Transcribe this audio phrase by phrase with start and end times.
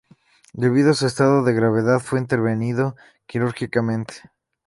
[0.53, 2.95] Debido a su estado de gravedad fue intervenido
[3.27, 4.15] quirúrgicamente.